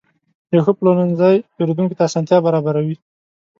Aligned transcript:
یو 0.53 0.61
ښه 0.65 0.73
پلورنځی 0.79 1.35
پیرودونکو 1.55 1.97
ته 1.97 2.03
اسانتیا 2.07 2.37
برابروي. 2.45 2.95